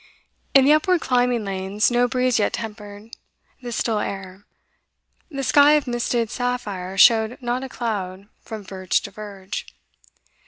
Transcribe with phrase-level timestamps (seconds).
[0.55, 3.15] In the upward climbing lanes, no breeze yet tempered
[3.61, 4.47] the still air;
[5.29, 9.67] the sky of misted sapphire showed not a cloud from verge to verge.